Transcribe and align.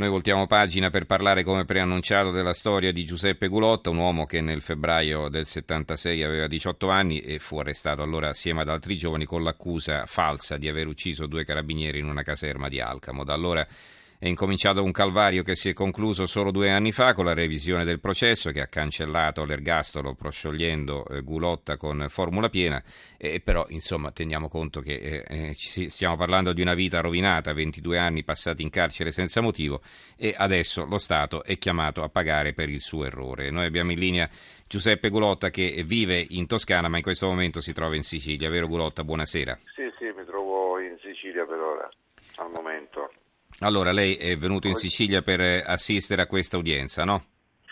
Noi 0.00 0.08
voltiamo 0.08 0.46
pagina 0.46 0.88
per 0.88 1.04
parlare, 1.04 1.44
come 1.44 1.66
preannunciato, 1.66 2.30
della 2.30 2.54
storia 2.54 2.90
di 2.90 3.04
Giuseppe 3.04 3.48
Gulotta, 3.48 3.90
un 3.90 3.98
uomo 3.98 4.24
che 4.24 4.40
nel 4.40 4.62
febbraio 4.62 5.28
del 5.28 5.44
76 5.44 6.22
aveva 6.22 6.46
18 6.46 6.88
anni 6.88 7.20
e 7.20 7.38
fu 7.38 7.58
arrestato 7.58 8.00
allora 8.00 8.30
assieme 8.30 8.62
ad 8.62 8.70
altri 8.70 8.96
giovani 8.96 9.26
con 9.26 9.42
l'accusa 9.42 10.06
falsa 10.06 10.56
di 10.56 10.68
aver 10.68 10.86
ucciso 10.86 11.26
due 11.26 11.44
carabinieri 11.44 11.98
in 11.98 12.06
una 12.06 12.22
caserma 12.22 12.70
di 12.70 12.80
Alcamo. 12.80 13.24
Da 13.24 13.34
allora 13.34 13.66
è 14.20 14.28
incominciato 14.28 14.82
un 14.82 14.92
calvario 14.92 15.42
che 15.42 15.56
si 15.56 15.70
è 15.70 15.72
concluso 15.72 16.26
solo 16.26 16.50
due 16.50 16.68
anni 16.68 16.92
fa 16.92 17.14
con 17.14 17.24
la 17.24 17.32
revisione 17.32 17.86
del 17.86 18.00
processo 18.00 18.50
che 18.50 18.60
ha 18.60 18.66
cancellato 18.66 19.46
l'ergastolo 19.46 20.14
prosciogliendo 20.14 21.06
eh, 21.06 21.22
Gulotta 21.22 21.78
con 21.78 22.04
formula 22.10 22.50
piena, 22.50 22.82
e 23.16 23.40
però 23.40 23.64
insomma 23.70 24.12
teniamo 24.12 24.48
conto 24.48 24.82
che 24.82 25.24
eh, 25.26 25.50
eh 25.50 25.54
stiamo 25.54 26.16
parlando 26.18 26.52
di 26.52 26.60
una 26.60 26.74
vita 26.74 27.00
rovinata, 27.00 27.54
22 27.54 27.96
anni 27.96 28.22
passati 28.22 28.60
in 28.60 28.68
carcere 28.68 29.10
senza 29.10 29.40
motivo 29.40 29.80
e 30.18 30.34
adesso 30.36 30.84
lo 30.84 30.98
Stato 30.98 31.42
è 31.42 31.56
chiamato 31.56 32.02
a 32.02 32.10
pagare 32.10 32.52
per 32.52 32.68
il 32.68 32.82
suo 32.82 33.06
errore. 33.06 33.50
Noi 33.50 33.64
abbiamo 33.64 33.92
in 33.92 33.98
linea 33.98 34.28
Giuseppe 34.68 35.08
Gulotta 35.08 35.48
che 35.48 35.82
vive 35.86 36.22
in 36.28 36.46
Toscana 36.46 36.88
ma 36.88 36.98
in 36.98 37.02
questo 37.02 37.26
momento 37.26 37.60
si 37.60 37.72
trova 37.72 37.96
in 37.96 38.02
Sicilia, 38.02 38.50
vero 38.50 38.66
Gulotta? 38.66 39.02
Buonasera. 39.02 39.58
Sì, 39.74 39.90
sì, 39.96 40.12
mi 40.14 40.26
trovo 40.26 40.78
in 40.78 40.98
Sicilia 41.00 41.46
per 41.46 41.58
ora, 41.58 41.88
al 42.36 42.50
momento. 42.50 43.10
Allora, 43.58 43.92
lei 43.92 44.14
è 44.14 44.36
venuto 44.36 44.68
in 44.68 44.76
Sicilia 44.76 45.20
per 45.20 45.40
eh, 45.40 45.62
assistere 45.64 46.22
a 46.22 46.26
questa 46.26 46.56
udienza, 46.56 47.04
no? 47.04 47.24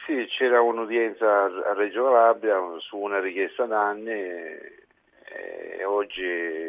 Sì, 0.05 0.27
c'era 0.37 0.61
un'udienza 0.61 1.45
a 1.45 1.75
Reggio 1.75 2.05
Calabria 2.05 2.59
su 2.81 2.97
una 2.97 3.21
richiesta 3.21 3.65
d'anni 3.65 4.11
e 4.11 5.85
oggi, 5.85 6.23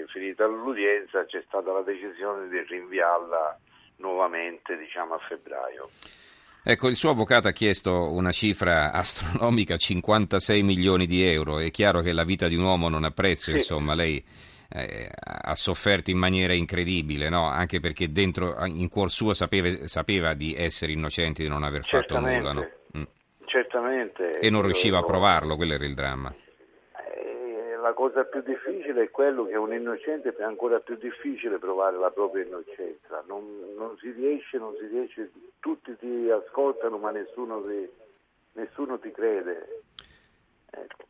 finita 0.07 0.45
l'udienza, 0.45 1.25
c'è 1.25 1.43
stata 1.47 1.71
la 1.71 1.81
decisione 1.81 2.47
di 2.47 2.61
rinviarla 2.61 3.57
nuovamente, 3.97 4.77
diciamo, 4.77 5.15
a 5.15 5.17
febbraio. 5.17 5.89
Ecco, 6.63 6.87
il 6.87 6.95
suo 6.95 7.11
avvocato 7.11 7.47
ha 7.47 7.51
chiesto 7.51 8.11
una 8.11 8.31
cifra 8.31 8.91
astronomica, 8.93 9.77
56 9.77 10.61
milioni 10.63 11.05
di 11.05 11.23
euro. 11.23 11.59
È 11.59 11.71
chiaro 11.71 12.01
che 12.01 12.13
la 12.13 12.23
vita 12.23 12.47
di 12.47 12.55
un 12.55 12.63
uomo 12.63 12.89
non 12.89 13.03
ha 13.03 13.11
prezzo, 13.11 13.51
sì. 13.51 13.57
insomma, 13.57 13.95
lei 13.95 14.23
eh, 14.71 15.09
ha 15.11 15.55
sofferto 15.55 16.11
in 16.11 16.17
maniera 16.17 16.53
incredibile, 16.53 17.29
no? 17.29 17.47
anche 17.47 17.79
perché 17.79 18.11
dentro, 18.11 18.55
in 18.65 18.87
cuor 18.87 19.09
suo 19.09 19.33
sapeva, 19.33 19.87
sapeva, 19.87 20.33
di 20.33 20.55
essere 20.55 20.91
innocente, 20.91 21.41
di 21.41 21.49
non 21.49 21.63
aver 21.63 21.83
certamente, 21.83 22.41
fatto 22.41 22.53
nulla. 22.53 22.69
No? 22.93 22.99
Mm. 22.99 23.03
Certamente. 23.45 24.39
E 24.39 24.49
non 24.51 24.61
riusciva 24.61 24.99
a 24.99 25.03
provarlo, 25.03 25.55
quello 25.55 25.73
era 25.73 25.85
il 25.85 25.95
dramma. 25.95 26.31
Eh, 26.31 27.75
la 27.81 27.93
cosa 27.93 28.23
più 28.25 28.43
difficile 28.43 29.03
è 29.03 29.09
quello 29.09 29.45
che 29.45 29.57
un 29.57 29.73
innocente 29.73 30.35
è 30.35 30.43
ancora 30.43 30.79
più 30.79 30.97
difficile 30.97 31.57
provare 31.57 31.97
la 31.97 32.11
propria 32.11 32.45
innocenza. 32.45 33.23
Non, 33.27 33.43
non 33.75 33.97
si 33.97 34.11
riesce, 34.11 34.59
non 34.59 34.75
si 34.79 34.85
riesce, 34.85 35.31
tutti 35.59 35.95
ti 35.97 36.29
ascoltano 36.29 36.97
ma 36.99 37.09
nessuno 37.09 37.59
ti, 37.61 37.89
nessuno 38.53 38.99
ti 38.99 39.09
crede. 39.09 39.81
Ecco. 40.69 41.08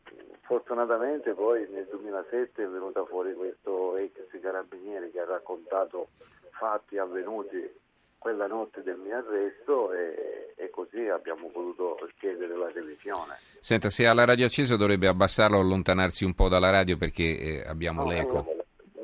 Fortunatamente 0.50 1.32
poi 1.32 1.64
nel 1.70 1.86
2007 1.88 2.64
è 2.64 2.66
venuta 2.66 3.04
fuori 3.04 3.34
questo 3.34 3.96
ex 3.96 4.10
carabiniere 4.42 5.12
che 5.12 5.20
ha 5.20 5.24
raccontato 5.24 6.08
fatti 6.50 6.98
avvenuti 6.98 7.70
quella 8.18 8.48
notte 8.48 8.82
del 8.82 8.96
mio 8.96 9.16
arresto 9.16 9.92
e, 9.92 10.52
e, 10.56 10.68
così 10.70 11.06
abbiamo 11.06 11.50
potuto 11.50 11.96
chiedere 12.18 12.56
la 12.56 12.68
revisione. 12.68 13.38
Senta, 13.60 13.90
se 13.90 14.08
ha 14.08 14.12
la 14.12 14.24
radio 14.24 14.46
accesa 14.46 14.74
dovrebbe 14.74 15.06
abbassarlo 15.06 15.56
o 15.56 15.60
allontanarsi 15.60 16.24
un 16.24 16.34
po' 16.34 16.48
dalla 16.48 16.70
radio 16.70 16.96
perché 16.96 17.38
eh, 17.38 17.62
abbiamo 17.64 18.02
no, 18.02 18.08
l'eco. 18.08 18.46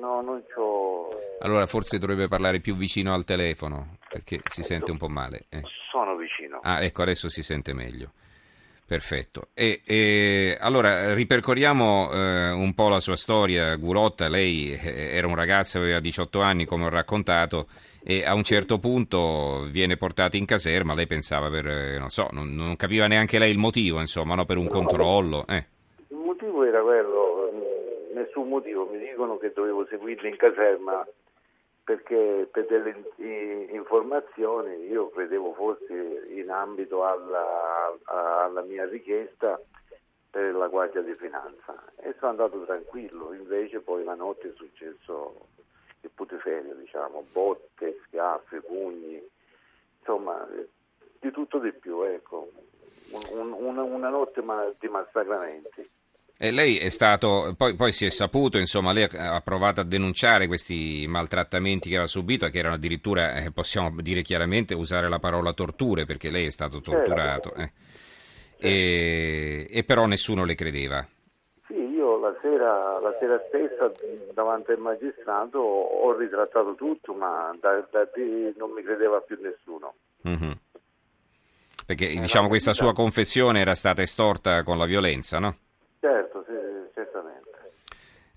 No, 0.00 0.20
non 0.22 0.42
c'ho... 0.52 1.10
Allora 1.42 1.66
forse 1.66 1.98
dovrebbe 1.98 2.26
parlare 2.26 2.58
più 2.58 2.74
vicino 2.74 3.14
al 3.14 3.22
telefono 3.22 3.98
perché 4.08 4.40
si 4.46 4.64
sente 4.64 4.90
un 4.90 4.98
po' 4.98 5.08
male. 5.08 5.46
Eh. 5.50 5.62
Sono 5.92 6.16
vicino. 6.16 6.58
Ah, 6.64 6.82
ecco, 6.82 7.02
adesso 7.02 7.28
si 7.28 7.44
sente 7.44 7.72
meglio. 7.72 8.14
Perfetto. 8.86 9.48
E, 9.52 9.80
e, 9.84 10.56
allora 10.60 11.12
ripercorriamo 11.12 12.08
eh, 12.12 12.50
un 12.52 12.72
po' 12.72 12.88
la 12.88 13.00
sua 13.00 13.16
storia. 13.16 13.74
Gulotta, 13.74 14.28
lei 14.28 14.70
eh, 14.70 15.16
era 15.16 15.26
un 15.26 15.34
ragazzo, 15.34 15.78
aveva 15.78 15.98
18 15.98 16.40
anni, 16.40 16.66
come 16.66 16.84
ho 16.84 16.88
raccontato, 16.88 17.66
e 18.04 18.24
a 18.24 18.34
un 18.34 18.44
certo 18.44 18.78
punto 18.78 19.66
viene 19.72 19.96
portato 19.96 20.36
in 20.36 20.44
caserma. 20.44 20.94
Lei 20.94 21.08
pensava 21.08 21.50
per, 21.50 21.66
eh, 21.66 21.98
non 21.98 22.10
so, 22.10 22.28
non, 22.30 22.54
non, 22.54 22.76
capiva 22.76 23.08
neanche 23.08 23.40
lei 23.40 23.50
il 23.50 23.58
motivo, 23.58 23.98
insomma, 23.98 24.36
no? 24.36 24.44
per 24.44 24.56
un 24.56 24.68
controllo. 24.68 25.44
Eh. 25.48 25.66
Il 26.10 26.18
motivo 26.18 26.62
era 26.62 26.80
quello, 26.80 27.50
nessun 28.14 28.48
motivo. 28.48 28.88
Mi 28.88 29.00
dicono 29.00 29.36
che 29.38 29.50
dovevo 29.52 29.84
seguirli 29.90 30.28
in 30.28 30.36
caserma 30.36 31.04
perché 31.86 32.48
per 32.50 32.66
delle 32.66 33.04
informazioni 33.70 34.88
io 34.88 35.08
credevo 35.10 35.52
fosse 35.52 36.26
in 36.30 36.50
ambito 36.50 37.04
alla, 37.04 37.96
alla, 38.06 38.62
mia 38.62 38.88
richiesta 38.88 39.60
per 40.28 40.52
la 40.56 40.66
Guardia 40.66 41.02
di 41.02 41.14
Finanza. 41.14 41.80
E 41.98 42.12
sono 42.18 42.32
andato 42.32 42.64
tranquillo, 42.64 43.32
invece 43.32 43.78
poi 43.78 44.02
la 44.02 44.16
notte 44.16 44.48
è 44.48 44.52
successo 44.56 45.46
il 46.00 46.10
putiferio, 46.12 46.74
diciamo, 46.74 47.24
botte, 47.30 48.00
schiaffi, 48.06 48.58
pugni, 48.62 49.24
insomma 50.00 50.44
di 51.20 51.30
tutto 51.30 51.58
di 51.60 51.72
più, 51.72 52.02
ecco, 52.02 52.50
un, 53.30 53.52
un, 53.52 53.78
una 53.78 54.08
notte 54.08 54.42
di 54.80 54.88
massacramenti. 54.88 55.88
E 56.38 56.50
lei 56.50 56.76
è 56.76 56.90
stato, 56.90 57.54
poi, 57.56 57.74
poi, 57.74 57.92
si 57.92 58.04
è 58.04 58.10
saputo, 58.10 58.58
insomma, 58.58 58.92
lei 58.92 59.08
ha 59.10 59.40
provato 59.40 59.80
a 59.80 59.84
denunciare 59.84 60.46
questi 60.46 61.06
maltrattamenti 61.08 61.88
che 61.88 61.94
aveva 61.94 62.08
subito, 62.08 62.46
che 62.48 62.58
erano 62.58 62.74
addirittura, 62.74 63.36
eh, 63.36 63.50
possiamo 63.52 64.02
dire 64.02 64.20
chiaramente, 64.20 64.74
usare 64.74 65.08
la 65.08 65.18
parola 65.18 65.54
torture, 65.54 66.04
perché 66.04 66.28
lei 66.28 66.44
è 66.44 66.50
stato 66.50 66.82
torturato. 66.82 67.54
Eh. 67.54 67.72
E, 68.58 69.66
e, 69.70 69.84
però 69.84 70.04
nessuno 70.04 70.44
le 70.44 70.54
credeva. 70.54 71.06
Sì, 71.66 71.74
io 71.74 72.18
la 72.18 72.36
sera, 72.42 73.00
la 73.00 73.16
sera 73.18 73.42
stessa 73.48 73.90
davanti 74.34 74.72
al 74.72 74.78
magistrato 74.78 75.58
ho 75.58 76.14
ritrattato 76.18 76.74
tutto, 76.74 77.14
ma 77.14 77.56
da, 77.58 77.86
da 77.90 78.06
lì 78.14 78.52
non 78.58 78.72
mi 78.72 78.82
credeva 78.82 79.20
più 79.20 79.38
nessuno. 79.40 79.94
Mm-hmm. 80.28 80.52
Perché 81.86 82.08
diciamo 82.08 82.48
questa 82.48 82.74
sua 82.74 82.92
confessione 82.92 83.60
era 83.60 83.74
stata 83.74 84.02
estorta 84.02 84.62
con 84.64 84.76
la 84.76 84.86
violenza, 84.86 85.38
no? 85.38 85.56
Certo, 86.00 86.44
sì, 86.46 86.54
certamente. 86.94 87.50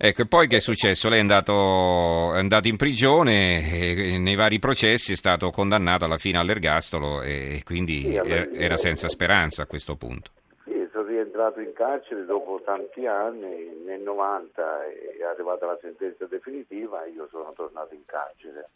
Ecco, 0.01 0.21
e 0.21 0.27
poi 0.27 0.47
che 0.47 0.55
è 0.55 0.61
successo? 0.61 1.09
Lei 1.09 1.17
è 1.17 1.21
andato, 1.21 2.33
è 2.33 2.37
andato 2.37 2.69
in 2.69 2.77
prigione 2.77 4.17
nei 4.17 4.35
vari 4.35 4.57
processi 4.57 5.11
è 5.11 5.15
stato 5.17 5.49
condannato 5.49 6.05
alla 6.05 6.17
fine 6.17 6.37
all'ergastolo 6.37 7.21
e 7.21 7.61
quindi 7.65 8.03
sì, 8.03 8.15
era, 8.15 8.49
era 8.49 8.77
senza 8.77 9.09
speranza 9.09 9.63
a 9.63 9.65
questo 9.65 9.97
punto. 9.97 10.31
Sì, 10.63 10.87
sono 10.93 11.05
rientrato 11.05 11.59
in 11.59 11.73
carcere 11.73 12.23
dopo 12.23 12.61
tanti 12.63 13.05
anni, 13.05 13.81
nel 13.83 13.99
90 13.99 14.85
è 14.85 15.23
arrivata 15.23 15.65
la 15.65 15.77
sentenza 15.81 16.25
definitiva 16.27 17.03
e 17.03 17.09
io 17.09 17.27
sono 17.29 17.51
tornato 17.53 17.93
in 17.93 18.05
carcere. 18.05 18.69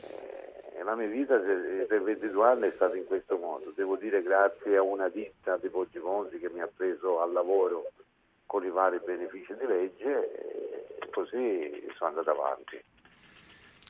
E 0.00 0.63
la 0.82 0.96
mia 0.96 1.06
vita 1.06 1.36
per 1.38 2.02
22 2.02 2.46
anni 2.46 2.66
è 2.68 2.70
stata 2.70 2.96
in 2.96 3.06
questo 3.06 3.36
modo. 3.36 3.72
Devo 3.74 3.96
dire 3.96 4.22
grazie 4.22 4.76
a 4.76 4.82
una 4.82 5.08
ditta 5.08 5.56
di 5.56 5.68
Poggimonsi 5.68 6.38
che 6.38 6.50
mi 6.50 6.60
ha 6.60 6.68
preso 6.74 7.20
al 7.20 7.32
lavoro 7.32 7.90
con 8.46 8.64
i 8.64 8.70
vari 8.70 9.00
benefici 9.04 9.54
di 9.58 9.66
legge 9.66 10.32
e 11.00 11.08
così 11.10 11.86
sono 11.96 12.10
andato 12.10 12.30
avanti. 12.30 12.82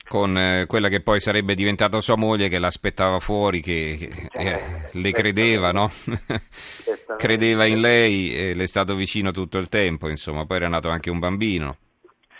Con 0.06 0.36
eh, 0.36 0.66
quella 0.66 0.88
che 0.88 1.00
poi 1.00 1.18
sarebbe 1.18 1.54
diventata 1.54 1.98
sua 2.02 2.16
moglie 2.16 2.48
che 2.48 2.58
l'aspettava 2.58 3.18
fuori, 3.20 3.60
che 3.60 4.10
eh, 4.32 4.60
le 4.92 5.12
credeva, 5.12 5.70
no? 5.70 5.88
credeva 7.16 7.64
in 7.64 7.80
lei 7.80 8.34
e 8.36 8.54
le 8.54 8.64
è 8.64 8.66
stato 8.66 8.94
vicino 8.94 9.30
tutto 9.30 9.56
il 9.56 9.70
tempo, 9.70 10.08
insomma, 10.08 10.44
poi 10.44 10.58
era 10.58 10.68
nato 10.68 10.90
anche 10.90 11.08
un 11.08 11.18
bambino. 11.18 11.78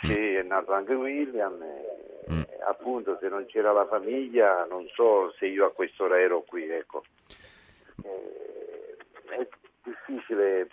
Sì, 0.03 0.13
è 0.13 0.43
nato 0.43 0.75
anche 0.75 0.93
William. 0.93 1.61
E 1.63 1.94
Mm. 2.31 2.41
Eh, 2.41 2.59
appunto 2.67 3.19
se 3.21 3.29
non 3.29 3.45
c'era 3.47 3.73
la 3.73 3.87
famiglia 3.87 4.65
non 4.65 4.87
so 4.95 5.33
se 5.39 5.47
io 5.47 5.67
a 5.67 5.73
quest'ora 5.73 6.21
ero 6.21 6.43
qui, 6.43 6.69
ecco. 6.69 7.05
Eh, 8.03 8.97
è 9.37 9.49
difficile 9.83 10.69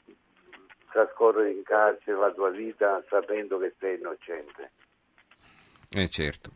trascorrere 0.92 1.52
in 1.52 1.64
carcere 1.64 2.18
la 2.18 2.32
tua 2.32 2.50
vita 2.50 3.04
sapendo 3.10 3.58
che 3.58 3.74
sei 3.80 3.98
innocente. 3.98 4.72
Eh 5.94 6.10
certo. 6.10 6.52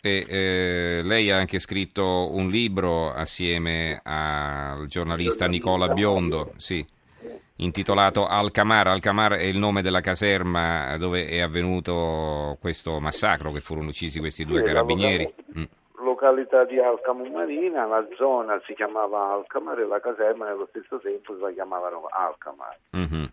E, 0.00 0.24
eh, 0.28 1.00
lei 1.02 1.30
ha 1.30 1.36
anche 1.36 1.58
scritto 1.58 2.32
un 2.32 2.48
libro 2.48 3.12
assieme 3.12 4.00
al 4.04 4.86
giornalista 4.86 5.46
Nicola 5.46 5.88
Biondo, 5.88 6.54
sì 6.56 6.86
intitolato 7.56 8.26
Alcamar. 8.26 8.88
Alcamar 8.88 9.32
è 9.32 9.44
il 9.44 9.58
nome 9.58 9.82
della 9.82 10.00
caserma 10.00 10.96
dove 10.96 11.26
è 11.26 11.40
avvenuto 11.40 12.56
questo 12.60 13.00
massacro, 13.00 13.52
che 13.52 13.60
furono 13.60 13.88
uccisi 13.88 14.18
questi 14.18 14.44
due 14.44 14.60
sì, 14.60 14.66
carabinieri. 14.66 15.24
La 15.24 15.60
mm. 15.60 15.64
località 16.04 16.64
di 16.64 16.78
Alcamo 16.78 17.24
Marina, 17.24 17.86
la 17.86 18.06
zona 18.16 18.60
si 18.66 18.74
chiamava 18.74 19.32
Alcamar 19.32 19.78
e 19.80 19.86
la 19.86 20.00
caserma 20.00 20.46
nello 20.46 20.66
stesso 20.70 20.98
tempo 21.00 21.34
la 21.34 21.52
chiamavano 21.52 22.06
Alcamar. 22.10 22.76
Mm-hmm. 22.96 23.24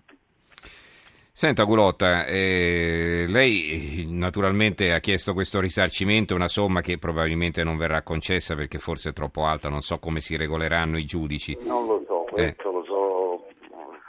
Senta 1.38 1.64
Gulotta, 1.64 2.26
eh, 2.28 3.26
lei 3.28 4.06
naturalmente 4.08 4.94
ha 4.94 5.00
chiesto 5.00 5.34
questo 5.34 5.60
risarcimento, 5.60 6.34
una 6.34 6.48
somma 6.48 6.80
che 6.80 6.98
probabilmente 6.98 7.62
non 7.62 7.76
verrà 7.76 8.04
concessa 8.04 8.56
perché 8.56 8.78
forse 8.78 9.10
è 9.10 9.12
troppo 9.12 9.44
alta, 9.44 9.68
non 9.68 9.82
so 9.82 10.00
come 10.00 10.22
si 10.22 10.38
regoleranno 10.38 10.98
i 10.98 11.04
giudici. 11.04 11.58
Non 11.64 11.88
lo 11.88 12.02
so, 12.08 12.26
Eh. 12.30 12.54
questo 12.56 12.72
lo 12.72 12.75
so, 12.75 12.75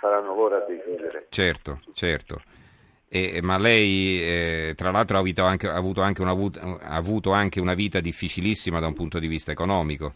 saranno 0.06 0.34
loro 0.34 0.56
a 0.56 0.60
decidere. 0.60 1.26
Certo, 1.28 1.80
certo. 1.92 2.40
E- 3.08 3.40
ma 3.42 3.58
lei 3.58 4.20
eh, 4.20 4.74
tra 4.76 4.90
l'altro 4.90 5.16
ha 5.16 5.20
avuto 5.20 5.42
anche, 5.42 5.68
ha 5.68 5.74
avuto 5.74 6.00
una, 6.00 6.78
ha 6.80 6.94
avuto 6.94 7.32
anche 7.32 7.60
una 7.60 7.74
vita 7.74 8.00
difficilissima 8.00 8.80
da 8.80 8.86
un 8.86 8.94
punto 8.94 9.18
di 9.18 9.26
vista 9.26 9.52
economico. 9.52 10.14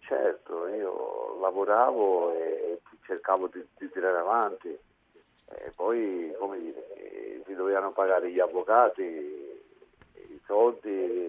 Certo, 0.00 0.66
io 0.68 1.38
lavoravo 1.40 2.32
e 2.34 2.80
cercavo 3.06 3.48
di, 3.52 3.64
di 3.78 3.90
tirare 3.90 4.18
avanti 4.18 4.68
e 4.68 5.72
poi, 5.74 6.32
come 6.38 6.58
dire, 6.58 7.42
si 7.46 7.54
dovevano 7.54 7.92
pagare 7.92 8.30
gli 8.30 8.40
avvocati, 8.40 9.02
i 9.02 10.40
soldi 10.46 11.26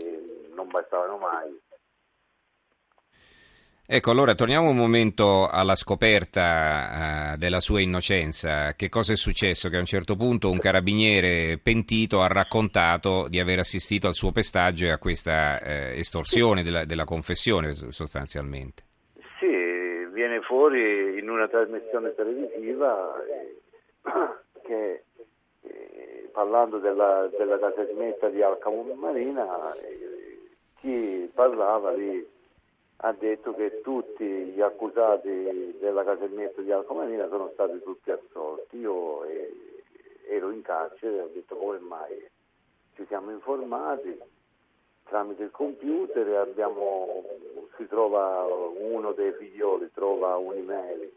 non 0.53 0.67
bastavano 0.67 1.17
mai. 1.17 1.57
Ecco, 3.91 4.11
allora 4.11 4.35
torniamo 4.35 4.69
un 4.69 4.75
momento 4.75 5.47
alla 5.49 5.73
scoperta 5.73 7.33
eh, 7.33 7.37
della 7.37 7.59
sua 7.59 7.81
innocenza. 7.81 8.73
Che 8.75 8.87
cosa 8.87 9.13
è 9.13 9.15
successo? 9.15 9.67
Che 9.67 9.77
a 9.77 9.79
un 9.79 9.87
certo 9.87 10.15
punto 10.15 10.51
un 10.51 10.59
carabiniere 10.59 11.57
pentito 11.57 12.21
ha 12.21 12.27
raccontato 12.27 13.25
di 13.27 13.39
aver 13.39 13.57
assistito 13.57 14.05
al 14.05 14.13
suo 14.13 14.31
pestaggio 14.31 14.85
e 14.85 14.91
a 14.91 14.99
questa 14.99 15.59
eh, 15.59 15.97
estorsione 15.97 16.61
della, 16.61 16.85
della 16.85 17.03
confessione 17.03 17.73
sostanzialmente. 17.73 18.83
Sì, 19.39 19.47
viene 20.13 20.41
fuori 20.41 21.17
in 21.17 21.27
una 21.27 21.47
trasmissione 21.47 22.13
televisiva 22.13 23.15
eh, 23.25 23.57
che 24.67 25.03
parlando 26.31 26.77
della, 26.77 27.27
della 27.35 27.57
di 28.29 28.41
Alcamo 28.43 28.83
Marina, 28.93 29.47
chi 30.79 31.27
parlava 31.33 31.91
lì 31.93 32.37
ha 33.01 33.13
detto 33.13 33.53
che 33.53 33.81
tutti 33.81 34.25
gli 34.25 34.61
accusati 34.61 35.77
della 35.79 36.03
casermetta 36.03 36.61
di 36.61 36.71
Alcamo 36.71 36.99
Marina 36.99 37.27
sono 37.29 37.49
stati 37.53 37.81
tutti 37.81 38.11
assolti. 38.11 38.77
Io 38.77 39.23
eh, 39.23 39.83
ero 40.27 40.51
in 40.51 40.61
carcere 40.61 41.17
e 41.17 41.21
ho 41.21 41.29
detto 41.33 41.55
come 41.55 41.79
mai 41.79 42.27
ci 42.95 43.05
siamo 43.07 43.31
informati 43.31 44.19
tramite 45.09 45.43
il 45.43 45.51
computer 45.51 46.27
abbiamo, 46.37 47.23
si 47.77 47.87
trova 47.87 48.43
uno 48.43 49.11
dei 49.13 49.33
figlioli 49.33 49.89
trova 49.91 50.35
un'email 50.35 51.11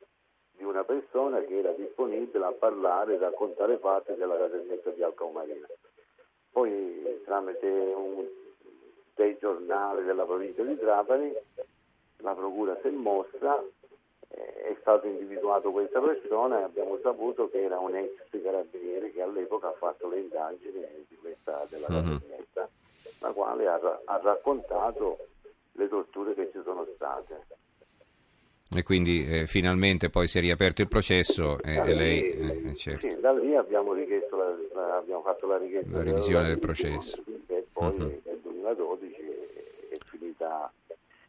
di 0.56 0.64
una 0.64 0.82
persona 0.84 1.40
che 1.40 1.58
era 1.58 1.72
disponibile 1.72 2.44
a 2.44 2.52
parlare 2.52 3.14
e 3.14 3.18
raccontare 3.18 3.78
fatti 3.78 4.14
della 4.14 4.36
casermetta 4.36 4.90
di 4.90 5.02
Alcamo 5.02 5.32
Marina. 5.32 5.66
Poi 6.50 7.20
tramite 7.24 7.66
un, 7.66 8.26
dei 9.14 9.36
giornali 9.40 10.04
della 10.04 10.24
provincia 10.24 10.62
di 10.62 10.76
Trapani 10.78 11.32
la 12.18 12.34
procura 12.34 12.78
si 12.80 12.86
è 12.88 12.90
mossa, 12.90 13.62
eh, 14.28 14.52
è 14.68 14.76
stato 14.80 15.06
individuato 15.08 15.72
questa 15.72 16.00
persona 16.00 16.60
e 16.60 16.62
abbiamo 16.62 16.98
saputo 17.02 17.50
che 17.50 17.62
era 17.64 17.78
un 17.80 17.96
ex 17.96 18.10
carabiniere 18.42 19.10
che 19.12 19.22
all'epoca 19.22 19.68
ha 19.68 19.72
fatto 19.72 20.08
le 20.08 20.20
indagini 20.20 20.84
di 21.08 21.16
questa, 21.16 21.66
della 21.68 21.88
Mhm. 21.88 22.18
casermetta, 22.20 22.68
la 23.18 23.30
quale 23.32 23.66
ha, 23.66 24.00
ha 24.04 24.20
raccontato 24.22 25.26
le 25.72 25.88
torture 25.88 26.34
che 26.34 26.50
ci 26.52 26.60
sono 26.64 26.86
state. 26.94 27.46
E 28.74 28.82
quindi 28.84 29.26
eh, 29.26 29.46
finalmente 29.46 30.08
poi 30.08 30.26
si 30.28 30.38
è 30.38 30.40
riaperto 30.40 30.80
il 30.80 30.88
processo 30.88 31.58
e, 31.62 31.74
Da 31.74 31.84
e 31.84 31.92
lei... 31.94 32.20
lì- 32.36 32.68
eh, 32.70 32.74
certo. 32.74 33.06
sì, 33.06 33.20
da 33.20 33.32
lì 33.32 33.54
abbiamo, 33.54 33.92
richiesto 33.92 34.36
la, 34.36 34.56
la- 34.72 34.96
abbiamo 34.96 35.20
fatto 35.22 35.46
la 35.46 35.58
richiesta 35.58 35.96
La 35.98 36.02
revisione 36.04 36.46
del 36.46 36.58
processo. 36.58 37.22
e 37.48 37.66
poi 37.72 37.96
Mhm. 37.98 38.20
Nel 38.72 38.76
2012 38.76 39.14
è 39.90 39.98
finita, 40.08 40.72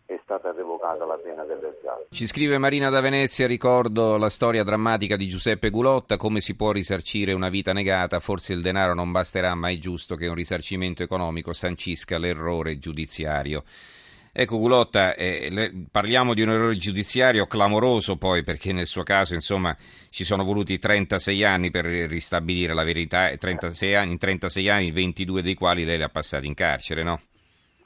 è 0.05 0.19
stata 0.23 0.51
revocata 0.51 1.05
la 1.05 1.15
pena 1.15 1.43
dell'ergastolo. 1.43 2.07
Ci 2.09 2.27
scrive 2.27 2.57
Marina 2.57 2.89
da 2.89 3.01
Venezia, 3.01 3.47
ricordo 3.47 4.17
la 4.17 4.29
storia 4.29 4.63
drammatica 4.63 5.15
di 5.15 5.27
Giuseppe 5.27 5.69
Gulotta, 5.69 6.17
come 6.17 6.39
si 6.39 6.55
può 6.55 6.71
risarcire 6.71 7.33
una 7.33 7.49
vita 7.49 7.73
negata, 7.73 8.19
forse 8.19 8.53
il 8.53 8.61
denaro 8.61 8.93
non 8.93 9.11
basterà, 9.11 9.53
ma 9.55 9.69
è 9.69 9.77
giusto 9.77 10.15
che 10.15 10.27
un 10.27 10.35
risarcimento 10.35 11.03
economico 11.03 11.53
sancisca 11.53 12.17
l'errore 12.17 12.79
giudiziario. 12.79 13.63
Ecco 14.35 14.57
Gulotta, 14.57 15.13
eh, 15.13 15.49
le- 15.51 15.71
parliamo 15.91 16.33
di 16.33 16.41
un 16.41 16.49
errore 16.49 16.75
giudiziario 16.75 17.45
clamoroso 17.45 18.17
poi 18.17 18.41
perché 18.41 18.73
nel 18.73 18.87
suo 18.87 19.03
caso 19.03 19.35
insomma 19.35 19.77
ci 20.09 20.23
sono 20.23 20.43
voluti 20.43 20.79
36 20.79 21.43
anni 21.43 21.69
per 21.69 21.85
ristabilire 21.85 22.73
la 22.73 22.83
verità 22.83 23.29
e 23.29 23.37
36 23.37 23.93
anni, 23.93 24.13
in 24.13 24.17
36 24.17 24.69
anni 24.69 24.89
22 24.91 25.43
dei 25.43 25.53
quali 25.53 25.85
lei 25.85 25.97
li 25.97 26.03
ha 26.03 26.09
passati 26.09 26.47
in 26.47 26.55
carcere, 26.55 27.03
no? 27.03 27.21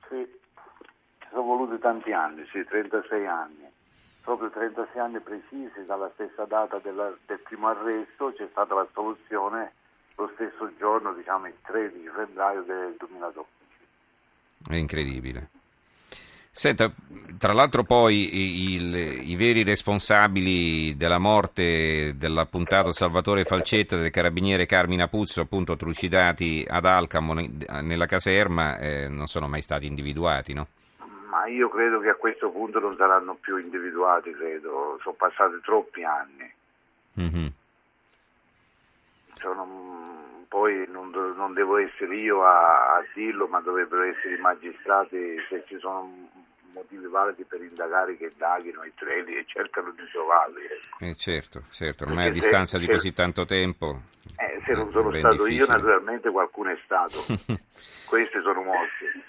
Sì, 0.07 0.25
ci 1.19 1.27
sono 1.31 1.43
voluti 1.43 1.76
tanti 1.87 2.11
anni, 2.11 2.45
sì, 2.51 2.63
36 2.65 3.25
anni. 3.25 3.65
Proprio 4.21 4.49
36 4.49 4.99
anni 4.99 5.19
precisi 5.21 5.85
dalla 5.85 6.11
stessa 6.15 6.43
data 6.43 6.79
della- 6.79 7.15
del 7.25 7.39
primo 7.39 7.69
arresto 7.69 8.33
c'è 8.35 8.47
stata 8.51 8.73
la 8.75 8.87
soluzione 8.93 9.71
lo 10.15 10.29
stesso 10.33 10.69
giorno, 10.77 11.13
diciamo 11.13 11.47
il 11.47 11.53
13 11.61 12.09
febbraio 12.13 12.63
del 12.63 12.95
2012. 12.97 13.49
È 14.67 14.75
incredibile. 14.75 15.49
Senta, 16.51 16.91
tra 17.37 17.53
l'altro 17.53 17.83
poi 17.83 18.73
il- 18.73 19.29
i 19.29 19.35
veri 19.35 19.63
responsabili 19.63 20.97
della 20.97 21.19
morte 21.19 22.17
dell'appuntato 22.17 22.91
Salvatore 22.91 23.45
Falcetta 23.45 23.95
del 23.95 24.09
carabiniere 24.09 24.65
Carmina 24.65 25.07
Puzzo, 25.07 25.41
appunto 25.41 25.75
trucidati 25.75 26.65
ad 26.67 26.85
Alcamo 26.85 27.33
ne- 27.33 27.51
nella 27.81 28.07
caserma, 28.07 28.77
eh, 28.79 29.07
non 29.07 29.27
sono 29.27 29.47
mai 29.47 29.61
stati 29.61 29.85
individuati, 29.85 30.53
no? 30.53 30.67
Ma 31.37 31.45
io 31.45 31.69
credo 31.69 31.99
che 31.99 32.09
a 32.09 32.15
questo 32.15 32.49
punto 32.49 32.79
non 32.79 32.95
saranno 32.97 33.35
più 33.35 33.57
individuati, 33.57 34.31
credo, 34.33 34.97
sono 35.03 35.13
passati 35.15 35.59
troppi 35.61 36.03
anni. 36.03 36.51
Mhm. 37.13 37.51
Sono, 39.35 39.65
mm, 39.65 40.41
poi 40.47 40.85
non, 40.87 41.11
non 41.11 41.53
devo 41.53 41.77
essere 41.77 42.15
io 42.15 42.43
a, 42.43 42.95
a 42.95 43.05
dirlo, 43.13 43.45
ma 43.47 43.59
dovrebbero 43.61 44.01
essere 44.01 44.33
i 44.33 44.39
magistrati 44.39 45.35
se 45.47 45.63
ci 45.67 45.77
sono 45.77 46.11
motivi 46.73 47.05
validi 47.05 47.43
per 47.43 47.61
indagare 47.61 48.17
che 48.17 48.29
indaghino 48.31 48.83
i 48.83 48.93
treni 48.95 49.35
e 49.35 49.45
cercano 49.45 49.91
di 49.91 50.09
trovarli. 50.11 50.63
ecco. 50.63 51.05
Eh, 51.05 51.13
certo, 51.13 51.65
certo, 51.69 52.05
ormai 52.05 52.23
a 52.23 52.31
Perché 52.31 52.39
se- 52.39 52.47
distanza 52.47 52.77
di 52.79 52.85
se- 52.85 52.91
così 52.93 53.13
tanto 53.13 53.45
tempo. 53.45 54.01
Eh, 54.37 54.59
se 54.65 54.71
non 54.73 54.87
eh, 54.87 54.91
sono 54.91 55.09
stato 55.11 55.35
io, 55.35 55.43
difficile. 55.43 55.67
naturalmente 55.67 56.31
qualcuno 56.31 56.71
è 56.71 56.79
stato. 56.83 57.13
Questi 58.09 58.41
sono 58.41 58.63
morti. 58.63 59.23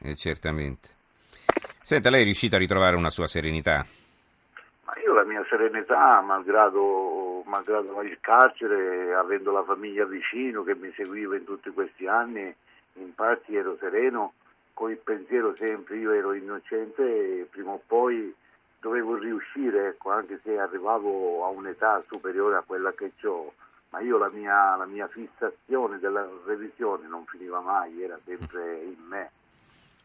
Eh, 0.00 0.14
certamente. 0.16 0.88
Senta, 1.92 2.08
lei 2.08 2.22
è 2.22 2.24
riuscita 2.24 2.56
a 2.56 2.58
ritrovare 2.58 2.96
una 2.96 3.10
sua 3.10 3.26
serenità? 3.26 3.84
Ma 4.86 4.94
io 5.04 5.12
la 5.12 5.24
mia 5.24 5.44
serenità, 5.46 6.22
malgrado, 6.22 7.42
malgrado 7.44 8.00
il 8.00 8.16
carcere, 8.18 9.12
avendo 9.12 9.52
la 9.52 9.62
famiglia 9.62 10.06
vicino 10.06 10.62
che 10.62 10.74
mi 10.74 10.90
seguiva 10.96 11.36
in 11.36 11.44
tutti 11.44 11.68
questi 11.68 12.06
anni, 12.06 12.50
in 12.94 13.14
parte 13.14 13.52
ero 13.52 13.76
sereno, 13.78 14.32
con 14.72 14.90
il 14.90 14.96
pensiero 15.04 15.54
sempre 15.56 15.98
io 15.98 16.12
ero 16.12 16.32
innocente 16.32 17.02
e 17.02 17.46
prima 17.50 17.72
o 17.72 17.82
poi 17.86 18.34
dovevo 18.80 19.18
riuscire, 19.18 19.88
ecco, 19.88 20.12
anche 20.12 20.40
se 20.42 20.58
arrivavo 20.58 21.44
a 21.44 21.48
un'età 21.48 22.02
superiore 22.10 22.56
a 22.56 22.64
quella 22.64 22.92
che 22.92 23.12
ho, 23.24 23.52
ma 23.90 24.00
io 24.00 24.16
la 24.16 24.30
mia, 24.30 24.76
la 24.76 24.86
mia 24.86 25.08
fissazione 25.08 25.98
della 25.98 26.26
revisione 26.46 27.06
non 27.06 27.26
finiva 27.26 27.60
mai, 27.60 28.02
era 28.02 28.18
sempre 28.24 28.80
in 28.80 29.04
me. 29.08 29.30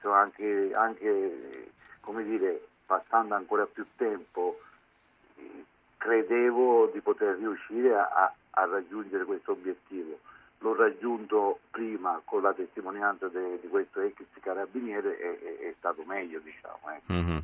Cioè, 0.07 0.15
anche, 0.15 0.71
anche, 0.73 1.71
come 1.99 2.23
dire, 2.23 2.65
passando 2.85 3.35
ancora 3.35 3.65
più 3.65 3.85
tempo, 3.97 4.61
eh, 5.35 5.65
credevo 5.97 6.89
di 6.93 7.01
poter 7.01 7.35
riuscire 7.37 7.93
a, 7.93 8.33
a- 8.51 8.65
raggiungere 8.65 9.25
questo 9.25 9.51
obiettivo. 9.51 10.19
L'ho 10.59 10.75
raggiunto 10.75 11.59
prima 11.69 12.21
con 12.23 12.41
la 12.41 12.53
testimonianza 12.53 13.27
de- 13.27 13.59
di 13.59 13.67
questo 13.67 13.99
ex 13.99 14.15
carabiniere 14.39 15.19
e 15.19 15.39
è, 15.39 15.67
è 15.69 15.73
stato 15.77 16.03
meglio, 16.05 16.39
diciamo. 16.39 16.79
ecco. 16.89 17.11
Mhm. 17.13 17.43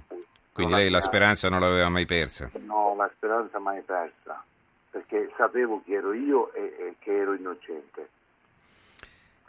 Quindi 0.54 0.72
Non 0.72 0.82
lei 0.82 0.90
la 0.90 1.02
speranza 1.02 1.50
non 1.50 1.60
l'aveva 1.60 1.90
mai 1.90 2.06
persa? 2.06 2.50
No, 2.60 2.96
la 2.96 3.10
speranza 3.16 3.60
mai 3.60 3.82
persa, 3.82 4.42
perché 4.90 5.32
sapevo 5.36 5.82
chi 5.84 5.94
ero 5.96 6.14
io 6.14 6.54
e, 6.54 6.62
e 6.78 6.96
che 7.00 7.14
ero 7.18 7.34
innocente. 7.34 8.08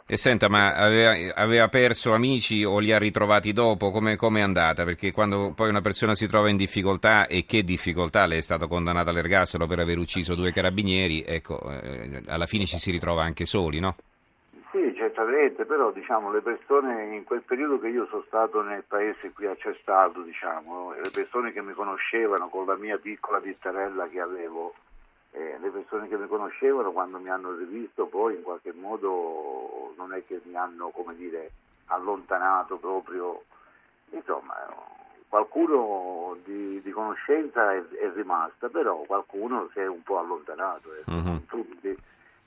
E 0.07 0.17
senta, 0.17 0.49
ma 0.49 0.75
aveva, 0.75 1.33
aveva 1.33 1.67
perso 1.67 2.13
amici 2.13 2.63
o 2.63 2.77
li 2.77 2.91
ha 2.91 2.99
ritrovati 2.99 3.53
dopo? 3.53 3.89
Come 3.89 4.13
è 4.13 4.41
andata? 4.41 4.83
Perché 4.83 5.11
quando 5.11 5.51
poi 5.55 5.69
una 5.69 5.81
persona 5.81 6.13
si 6.13 6.27
trova 6.27 6.47
in 6.47 6.57
difficoltà, 6.57 7.25
e 7.25 7.45
che 7.47 7.63
difficoltà, 7.63 8.27
lei 8.27 8.37
è 8.37 8.41
stata 8.41 8.67
condannata 8.67 9.09
all'ergastolo 9.09 9.65
per 9.65 9.79
aver 9.79 9.97
ucciso 9.97 10.35
due 10.35 10.51
carabinieri, 10.51 11.23
ecco, 11.25 11.59
eh, 11.71 12.21
alla 12.27 12.45
fine 12.45 12.65
ci 12.65 12.77
si 12.77 12.91
ritrova 12.91 13.23
anche 13.23 13.45
soli, 13.45 13.79
no? 13.79 13.95
Sì, 14.71 14.93
certamente, 14.95 15.65
però 15.65 15.91
diciamo, 15.91 16.31
le 16.31 16.41
persone 16.41 17.15
in 17.15 17.23
quel 17.23 17.41
periodo 17.41 17.79
che 17.79 17.87
io 17.87 18.05
sono 18.05 18.23
stato 18.27 18.61
nel 18.61 18.83
paese 18.87 19.31
qui 19.33 19.47
a 19.47 19.55
Cestaldo, 19.57 20.21
diciamo, 20.21 20.91
le 20.91 21.09
persone 21.11 21.51
che 21.51 21.63
mi 21.63 21.73
conoscevano 21.73 22.49
con 22.49 22.67
la 22.67 22.75
mia 22.75 22.99
piccola 22.99 23.39
dittarella 23.39 24.07
che 24.09 24.19
avevo, 24.19 24.75
eh, 25.31 25.57
le 25.59 25.69
persone 25.69 26.07
che 26.07 26.15
mi 26.15 26.27
conoscevano 26.27 26.91
quando 26.91 27.17
mi 27.17 27.29
hanno 27.29 27.55
rivisto 27.55 28.05
poi 28.05 28.35
in 28.35 28.43
qualche 28.43 28.71
modo 28.71 29.84
non 29.95 30.13
è 30.13 30.25
che 30.25 30.41
mi 30.43 30.55
hanno 30.55 30.89
come 30.89 31.15
dire 31.15 31.51
allontanato 31.87 32.77
proprio, 32.77 33.43
insomma 34.09 34.55
qualcuno 35.27 36.37
di, 36.45 36.81
di 36.81 36.91
conoscenza 36.91 37.73
è, 37.73 37.83
è, 37.89 38.11
rimasta, 38.13 38.69
però 38.69 39.01
qualcuno 39.01 39.69
si 39.73 39.79
è 39.79 39.87
un 39.87 40.01
po' 40.01 40.19
allontanato, 40.19 40.93
ecco. 40.95 41.11
uh-huh. 41.11 41.21
non, 41.21 41.45
tutti, 41.45 41.97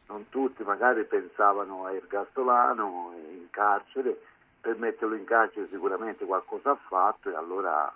non, 0.07 0.29
tutti, 0.31 0.63
magari 0.63 1.05
pensavano 1.05 1.85
a 1.85 1.93
Ergastolano 1.93 3.13
in 3.31 3.51
carcere, 3.51 4.19
per 4.61 4.79
metterlo 4.79 5.15
in 5.15 5.25
carcere 5.25 5.69
sicuramente 5.71 6.25
qualcosa 6.25 6.71
ha 6.71 6.79
fatto 6.89 7.31
e 7.31 7.35
allora 7.35 7.93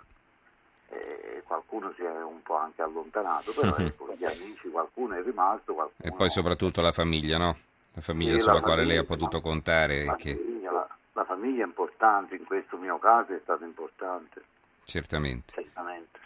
eh, 0.89 1.41
qualcuno 1.43 1.91
si 1.95 2.03
è 2.03 2.21
un 2.21 2.41
po' 2.43 2.57
anche 2.57 2.83
allontanato, 2.83 3.51
però 3.51 3.75
ecco, 3.83 4.13
gli 4.15 4.25
amici, 4.25 4.69
qualcuno 4.69 5.15
è 5.15 5.23
rimasto. 5.23 5.73
Qualcuno... 5.73 6.07
E 6.07 6.15
poi 6.15 6.29
soprattutto 6.29 6.81
la 6.81 6.91
famiglia, 6.91 7.37
no? 7.37 7.57
La 7.93 8.01
famiglia 8.01 8.39
sulla 8.39 8.53
la 8.53 8.59
quale 8.59 8.75
famiglia, 8.77 8.93
lei 8.93 9.03
ha 9.03 9.05
potuto 9.05 9.41
contare. 9.41 10.05
La, 10.05 10.15
che... 10.15 10.35
famiglia, 10.35 10.71
la, 10.71 10.87
la 11.13 11.25
famiglia 11.25 11.63
è 11.63 11.67
importante, 11.67 12.35
in 12.35 12.43
questo 12.45 12.77
mio 12.77 12.97
caso 12.97 13.33
è 13.33 13.39
stato 13.41 13.63
importante. 13.63 14.41
Certamente. 14.83 15.53
Certamente. 15.53 16.19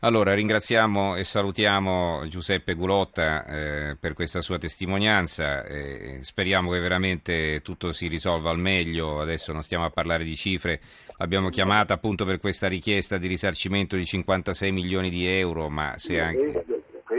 Allora, 0.00 0.34
ringraziamo 0.34 1.16
e 1.16 1.24
salutiamo 1.24 2.26
Giuseppe 2.28 2.74
Gulotta 2.74 3.42
eh, 3.46 3.96
per 3.98 4.12
questa 4.12 4.42
sua 4.42 4.58
testimonianza. 4.58 5.64
Eh, 5.64 6.18
speriamo 6.22 6.70
che 6.70 6.78
veramente 6.78 7.62
tutto 7.62 7.90
si 7.90 8.06
risolva 8.06 8.50
al 8.50 8.58
meglio. 8.58 9.22
Adesso 9.22 9.52
non 9.54 9.62
stiamo 9.62 9.86
a 9.86 9.90
parlare 9.90 10.22
di 10.22 10.36
cifre. 10.36 10.78
L'abbiamo 11.16 11.48
chiamata 11.48 11.94
appunto 11.94 12.26
per 12.26 12.38
questa 12.38 12.68
richiesta 12.68 13.16
di 13.16 13.28
risarcimento 13.28 13.96
di 13.96 14.04
56 14.04 14.72
milioni 14.72 15.08
di 15.08 15.26
euro, 15.26 15.70
ma 15.70 15.94
se 15.96 16.20
anche... 16.20 16.64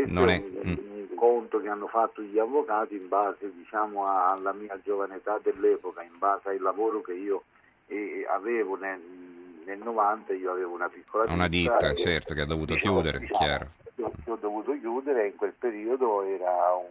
Non 0.06 0.30
è 0.30 0.40
mm. 0.40 0.95
Conto 1.46 1.62
che 1.62 1.70
hanno 1.70 1.88
fatto 1.88 2.22
gli 2.22 2.38
avvocati 2.38 2.96
in 2.96 3.08
base 3.08 3.52
diciamo, 3.54 4.06
alla 4.06 4.54
mia 4.54 4.80
giovane 4.84 5.18
età 5.18 5.40
dell'epoca, 5.42 6.02
in 6.02 6.18
base 6.18 6.50
al 6.50 6.62
lavoro 6.62 7.02
che 7.02 7.14
io 7.14 7.44
eh, 7.88 8.26
avevo 8.30 8.76
nel 8.76 9.24
nel 9.66 9.80
90 9.80 10.34
io 10.34 10.52
avevo 10.52 10.76
una 10.76 10.90
piccola 10.90 11.24
ditta. 11.24 11.36
Una 11.36 11.48
ditta, 11.48 11.90
e, 11.90 11.96
certo, 11.96 12.36
che 12.36 12.42
ha 12.42 12.46
dovuto 12.46 12.76
diciamo, 12.76 13.02
chiudere, 13.02 13.18
diciamo, 13.18 13.40
chiaro. 13.40 13.70
Io, 13.96 14.12
ho 14.26 14.36
dovuto 14.36 14.78
chiudere 14.78 15.24
e 15.24 15.28
in 15.30 15.36
quel 15.36 15.54
periodo 15.58 16.22
era 16.22 16.76
un, 16.76 16.86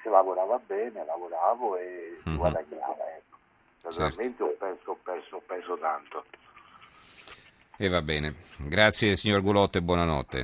si 0.00 0.08
lavorava 0.08 0.58
bene, 0.66 1.04
lavoravo 1.04 1.76
e 1.76 2.16
mm-hmm. 2.26 2.38
guadagnava. 2.38 3.14
Ecco. 3.14 3.36
Naturalmente 3.82 4.42
certo. 4.42 4.44
ho, 4.44 4.56
perso, 4.56 4.90
ho, 4.90 4.98
perso, 5.02 5.36
ho 5.36 5.42
perso 5.44 5.76
tanto. 5.76 6.24
E 7.76 7.88
va 7.88 8.00
bene. 8.00 8.36
Grazie 8.56 9.16
signor 9.16 9.42
Gulotto 9.42 9.76
e 9.76 9.82
buonanotte. 9.82 10.40